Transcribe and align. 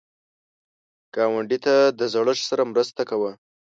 ګاونډي 1.15 1.57
ته 1.65 1.75
د 1.99 2.01
زړښت 2.13 2.43
سره 2.49 2.63
مرسته 2.71 3.01
کوه 3.09 3.31